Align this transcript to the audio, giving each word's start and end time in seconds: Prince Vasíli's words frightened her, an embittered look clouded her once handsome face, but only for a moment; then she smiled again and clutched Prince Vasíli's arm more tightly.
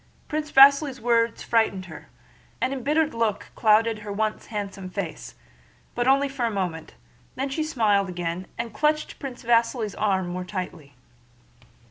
Prince 0.27 0.51
Vasíli's 0.51 0.99
words 0.99 1.43
frightened 1.43 1.85
her, 1.85 2.09
an 2.59 2.73
embittered 2.73 3.13
look 3.13 3.51
clouded 3.55 3.99
her 3.99 4.11
once 4.11 4.47
handsome 4.47 4.89
face, 4.89 5.35
but 5.93 6.07
only 6.07 6.27
for 6.27 6.43
a 6.43 6.49
moment; 6.49 6.95
then 7.35 7.49
she 7.49 7.63
smiled 7.63 8.09
again 8.09 8.47
and 8.57 8.73
clutched 8.73 9.19
Prince 9.19 9.43
Vasíli's 9.43 9.93
arm 9.93 10.27
more 10.29 10.43
tightly. 10.43 10.95